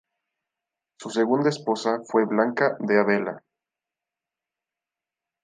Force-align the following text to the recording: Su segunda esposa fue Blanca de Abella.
Su 0.97 1.11
segunda 1.11 1.49
esposa 1.49 1.99
fue 2.03 2.25
Blanca 2.25 2.75
de 2.79 2.99
Abella. 2.99 3.43